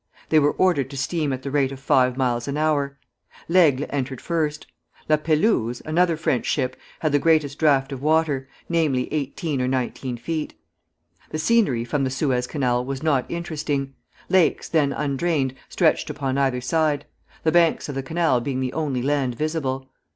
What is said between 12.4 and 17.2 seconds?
Canal was not interesting. Lakes, then undrained, stretched upon either side;